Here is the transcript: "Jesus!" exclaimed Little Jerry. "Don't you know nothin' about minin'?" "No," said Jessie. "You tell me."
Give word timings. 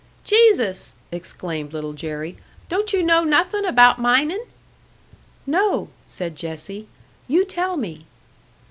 "Jesus!" 0.23 0.95
exclaimed 1.11 1.73
Little 1.73 1.93
Jerry. 1.93 2.35
"Don't 2.69 2.91
you 2.91 3.03
know 3.03 3.23
nothin' 3.23 3.65
about 3.65 3.99
minin'?" 4.01 4.47
"No," 5.45 5.89
said 6.07 6.35
Jessie. 6.35 6.87
"You 7.27 7.45
tell 7.45 7.77
me." 7.77 8.07